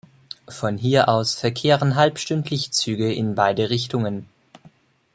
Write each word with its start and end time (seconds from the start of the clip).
Von 0.49 0.79
hier 0.79 1.09
aus 1.09 1.35
verkehren 1.35 1.93
halbstündlich 1.93 2.71
Züge 2.71 3.13
in 3.13 3.35
beide 3.35 3.69
Richtungen. 3.69 4.27